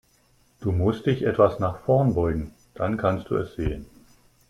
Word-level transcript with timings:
Du 0.61 0.71
musst 0.71 1.05
dich 1.05 1.21
etwas 1.21 1.59
nach 1.59 1.77
vorn 1.81 2.15
beugen, 2.15 2.55
dann 2.73 2.97
kannst 2.97 3.29
du 3.29 3.35
es 3.35 3.53
sehen. 3.53 3.85